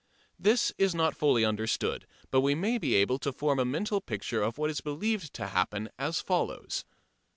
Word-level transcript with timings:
This 0.39 0.73
is 0.79 0.95
not 0.95 1.15
fully 1.15 1.45
understood, 1.45 2.07
but 2.31 2.41
we 2.41 2.55
may 2.55 2.79
be 2.79 2.95
able 2.95 3.19
to 3.19 3.31
form 3.31 3.59
a 3.59 3.65
mental 3.65 4.01
picture 4.01 4.41
of 4.41 4.57
what 4.57 4.71
is 4.71 4.81
believed 4.81 5.31
to 5.35 5.45
happen 5.45 5.89
as 5.99 6.19
follows. 6.19 6.85